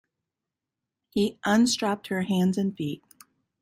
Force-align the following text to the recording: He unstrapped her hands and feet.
He 1.11 1.37
unstrapped 1.45 2.07
her 2.07 2.23
hands 2.23 2.57
and 2.57 2.75
feet. 2.75 3.03